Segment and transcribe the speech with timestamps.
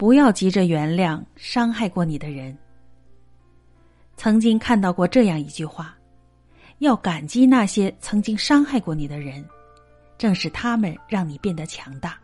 [0.00, 2.56] 不要急着原谅伤害过你的人。
[4.16, 5.94] 曾经看到过这样一句话：
[6.78, 9.44] 要感激那些曾经伤害过你的人，
[10.16, 12.18] 正是他们让你变得强大。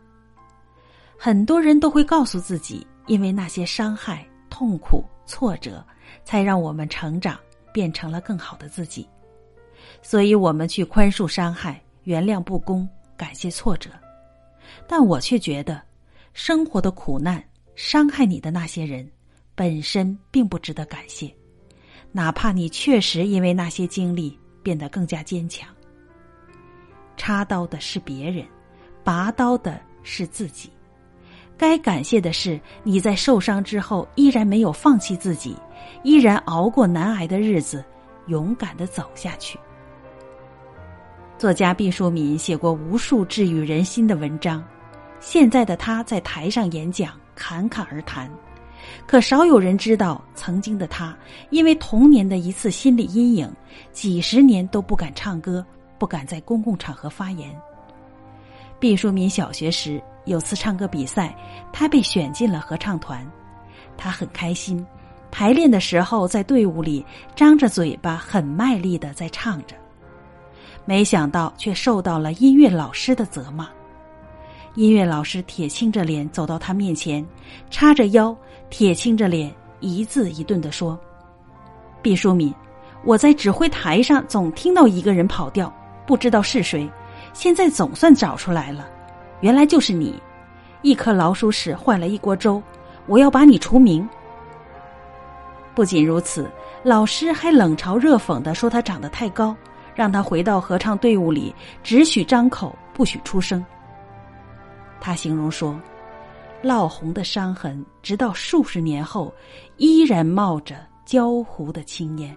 [1.19, 5.85] 很多人都会告诉自己，因为那些伤害、痛苦、挫折，
[6.25, 7.39] 才让我们成长，
[7.75, 9.07] 变成了更好的自己。
[10.01, 12.89] 所以，我们去宽恕伤害、原谅不公、
[13.19, 13.91] 感谢挫折。
[14.89, 15.83] 但我却觉得，
[16.33, 17.45] 生活的苦难。
[17.77, 19.07] 伤害你的那些人，
[19.55, 21.31] 本身并不值得感谢，
[22.11, 25.69] 哪怕你确实因为那些经历变得更加坚强。
[27.19, 28.47] 插刀的是别人，
[29.05, 30.71] 拔刀的是自己。
[31.59, 35.55] 该感谢的是你在受伤之后依然没有放弃自己，
[36.03, 37.85] 依然熬过难挨的日子，
[38.27, 39.59] 勇敢的走下去。
[41.37, 44.65] 作家毕淑敏写过无数治愈人心的文章，
[45.21, 47.21] 现在的他在台上演讲。
[47.37, 48.29] 侃侃而谈，
[49.07, 51.17] 可少有人知道，曾经的他
[51.51, 53.49] 因为童年的一次心理阴影，
[53.93, 55.65] 几十年都不敢唱歌，
[55.99, 57.55] 不敢在公共场合发言。
[58.81, 61.37] 毕淑敏小学时有次唱歌比赛，
[61.73, 63.25] 他被选进了合唱团，
[63.97, 64.85] 他很开心。
[65.31, 69.77] 排练的时候，在队伍里张着嘴巴，很卖力的在唱着，
[70.85, 73.69] 没想到却受到了音乐老师的责骂。
[74.77, 77.27] 音乐老师铁青着脸走到他面前，
[77.71, 78.37] 叉着腰，
[78.69, 80.99] 铁青着脸，一字一顿的说
[82.03, 82.53] ：“毕淑敏，
[83.03, 85.73] 我在指挥台上总听到一个人跑调，
[86.07, 86.87] 不知道是谁，
[87.33, 88.87] 现在总算找出来了，
[89.41, 90.15] 原来就是你！
[90.83, 92.63] 一颗老鼠屎坏了一锅粥，
[93.07, 94.07] 我要把你除名。”
[95.75, 96.51] 不仅如此，
[96.83, 99.57] 老师还冷嘲热讽的说他长得太高，
[99.95, 103.65] 让他回到合唱队伍里，只许张口，不许出声。
[105.01, 105.79] 他形容说
[106.65, 109.33] ：“烙红的伤痕，直到数十年后，
[109.77, 112.37] 依然冒着焦糊的青烟。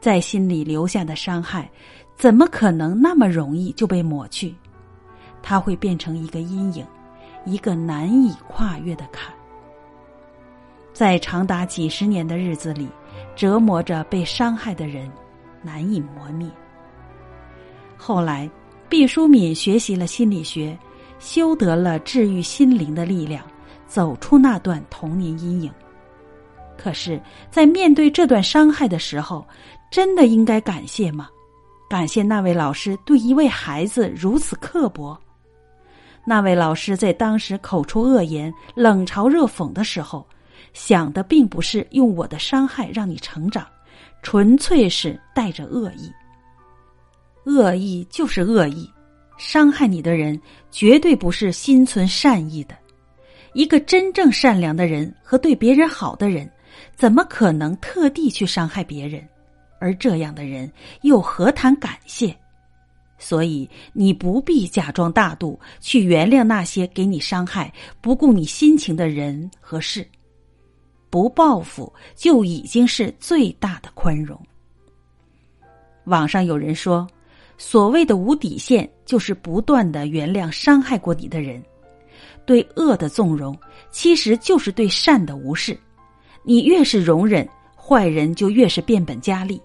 [0.00, 1.68] 在心里留下的伤害，
[2.16, 4.54] 怎么可能那么容易就被抹去？
[5.42, 6.86] 它会变成一个阴影，
[7.44, 9.34] 一个难以跨越的坎，
[10.92, 12.88] 在长达几十年的日子里，
[13.36, 15.10] 折磨着被伤害的人，
[15.62, 16.48] 难以磨灭。
[17.96, 18.48] 后来，
[18.88, 20.78] 毕淑敏学习了心理学。”
[21.18, 23.44] 修得了治愈心灵的力量，
[23.86, 25.72] 走出那段童年阴影。
[26.76, 27.20] 可是，
[27.50, 29.46] 在面对这段伤害的时候，
[29.90, 31.28] 真的应该感谢吗？
[31.88, 35.18] 感谢那位老师对一位孩子如此刻薄。
[36.24, 40.26] 那位老师在当时口出恶言、冷嘲热讽的时候，
[40.74, 43.66] 想的并不是用我的伤害让你成长，
[44.22, 46.12] 纯粹是带着恶意。
[47.44, 48.88] 恶意就是恶意。
[49.38, 50.38] 伤害你的人
[50.70, 52.76] 绝对不是心存善意的，
[53.54, 56.50] 一个真正善良的人和对别人好的人，
[56.96, 59.26] 怎么可能特地去伤害别人？
[59.78, 60.70] 而这样的人
[61.02, 62.36] 又何谈感谢？
[63.16, 70.04] 所以你不必假装大度去原谅那些给你伤害、不顾你心情的人和事，
[71.10, 74.40] 不报复就已经是最大的宽容。
[76.04, 77.06] 网上有人说。
[77.58, 81.60] 所谓的无底线，就是不断的原谅伤害过你的人，
[82.46, 83.54] 对恶的纵容，
[83.90, 85.78] 其实就是对善的无视。
[86.44, 89.60] 你越是容忍，坏人就越是变本加厉。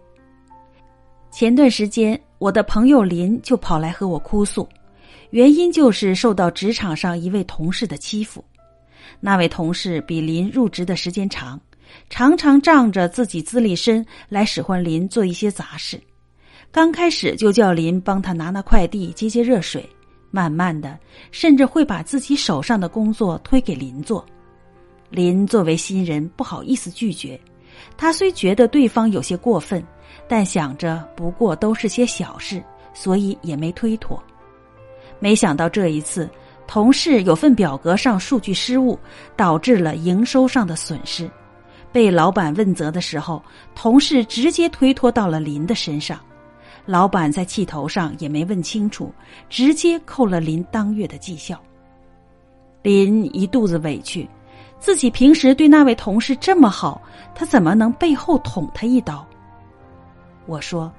[1.32, 4.68] 前段时间，我的朋友林就跑来和我哭诉，
[5.30, 8.44] 原因就是受到职场上一位同事的欺负。
[9.20, 11.62] 那位同事比林入职的时间长，
[12.09, 16.02] 常常仗着自己资历深来使唤林做一些杂事。
[16.73, 19.88] 刚开始就叫林帮他拿拿快递、接接热水，
[20.31, 20.97] 慢慢的，
[21.29, 24.25] 甚至会把自己手上的工作推给林做。
[25.11, 27.39] 林作为新人不好意思拒绝，
[27.95, 29.85] 他虽觉得对方有些过分，
[30.28, 32.59] 但想着不过都是些小事，
[32.91, 34.22] 所以也没推脱。
[35.19, 36.28] 没想到这一次，
[36.66, 38.97] 同事有份表格上数据失误，
[39.35, 41.29] 导致了营收上的损失，
[41.91, 43.43] 被老板问责的时候，
[43.76, 46.19] 同事直接推脱到了林的身上。
[46.85, 49.14] 老板在气头上也没问清楚，
[49.50, 51.62] 直接扣了林当月的绩效。
[52.82, 54.30] 林一肚子委屈，
[54.80, 57.02] 自己平时对那位同事这么好，
[57.34, 59.26] 他怎么能背后捅他一刀？
[60.46, 60.91] 我说，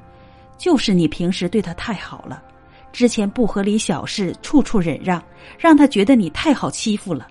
[0.57, 2.43] 就是你平时对他太好了，
[2.91, 5.23] 之前不合理小事处处忍让，
[5.59, 7.29] 让他觉得你太好欺负了。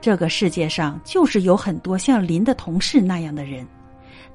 [0.00, 3.68] 这个世界上就是有很多像林的同事那样的人。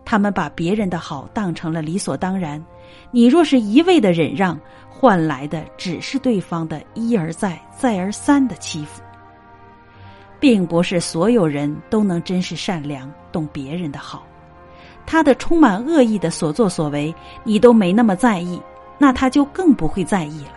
[0.09, 2.65] 他们把别人的好当成了理所当然，
[3.11, 4.57] 你若是一味的忍让，
[4.89, 9.01] 换来的只是对方的一而再、再而三的欺负。
[10.39, 14.25] 并不是所有人都能真实善良，懂别人的好。
[15.05, 17.13] 他的充满恶意的所作所为，
[17.43, 18.61] 你都没那么在意，
[18.97, 20.53] 那他就更不会在意了。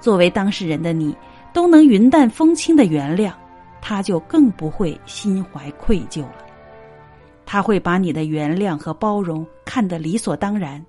[0.00, 1.14] 作为当事人的你，
[1.52, 3.32] 都能云淡风轻的原谅，
[3.82, 6.46] 他就更不会心怀愧疚了。
[7.52, 10.80] 他会把你的原谅和包容看得理所当然，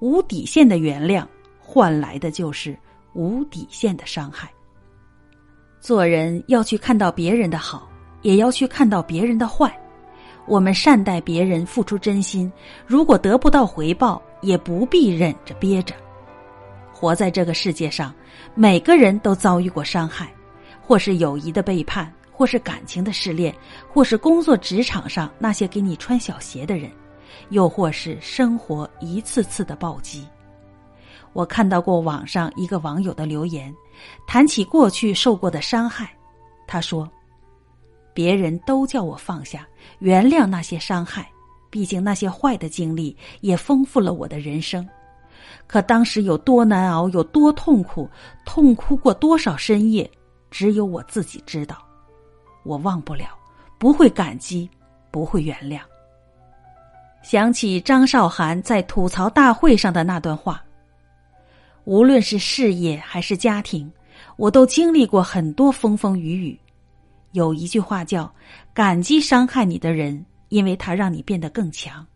[0.00, 1.26] 无底线的原谅
[1.58, 2.78] 换来的就是
[3.14, 4.50] 无底线的伤害。
[5.80, 7.88] 做人要去看到别人的好，
[8.20, 9.74] 也要去看到别人的坏。
[10.44, 12.52] 我们善待别人，付出真心，
[12.86, 15.94] 如果得不到回报，也不必忍着憋着。
[16.92, 18.14] 活在这个世界上，
[18.54, 20.30] 每个人都遭遇过伤害，
[20.82, 23.52] 或是友谊的背叛，或是感情的失恋，
[23.92, 26.88] 或是工作职场上那些给你穿小鞋的人，
[27.48, 30.24] 又或是生活一次次的暴击。
[31.32, 33.74] 我看到过网上一个网友的留言，
[34.24, 36.14] 谈起过去受过的伤害，
[36.64, 37.10] 他说
[38.14, 39.66] ：“别人都叫我放下，
[39.98, 41.28] 原谅那些伤害，
[41.70, 44.88] 毕竟那些坏的经历也丰富了我的人生。
[45.66, 48.08] 可当时有多难熬，有多痛苦，
[48.44, 50.08] 痛哭过多少深夜，
[50.52, 51.76] 只有我自己知道。
[52.68, 53.30] 我忘不了，
[53.78, 54.68] 不会感激，
[55.10, 55.80] 不会原谅。”
[57.24, 60.62] 想起张韶涵在吐槽大会上的那段话。
[61.84, 63.90] 无论是事业还是家庭，
[64.36, 66.60] 我都经历过很多风风雨雨。
[67.32, 68.30] 有一句话叫
[68.74, 72.06] “感激伤害你的人，因为他让你变得更强”。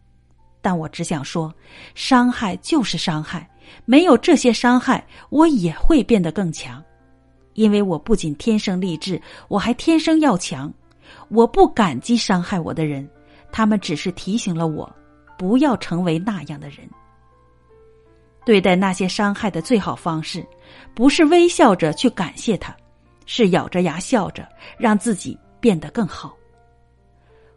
[0.60, 1.52] 但我只想说，
[1.94, 3.48] 伤害就是伤害，
[3.84, 6.82] 没有这些伤害，我也会变得更强。
[7.54, 10.72] 因为我不仅天生丽质，我还天生要强。
[11.28, 13.08] 我不感激伤害我的人，
[13.50, 14.90] 他们只是提醒了我，
[15.38, 16.78] 不要成为那样的人。
[18.44, 20.44] 对待那些伤害的最好方式，
[20.94, 22.74] 不是微笑着去感谢他，
[23.26, 26.34] 是咬着牙笑着，让自己变得更好。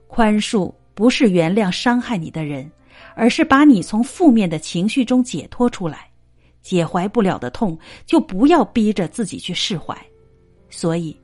[0.08, 2.70] 宽恕不是原谅伤害你的人，
[3.16, 6.10] 而是把你从负面的情绪中解脱出来。
[6.66, 7.78] 解怀不了的痛，
[8.08, 9.96] 就不要逼着自己去释怀。
[10.68, 11.16] 所以，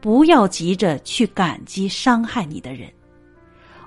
[0.00, 2.88] 不要急着去感激伤害你的人，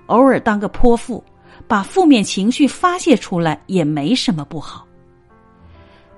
[0.07, 1.23] 偶尔当个泼妇，
[1.65, 4.85] 把负面情绪发泄出来也没什么不好。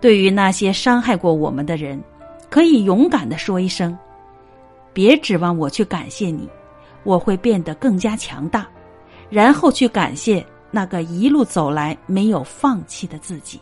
[0.02, 2.04] 对于那些伤害过我们的人，
[2.50, 3.96] 可以勇敢的说一声
[4.92, 6.50] ：“别指望我去感谢你，
[7.04, 8.68] 我会变得更加强大。”
[9.30, 13.62] 然后去感谢那个一路走来没有放弃的自己。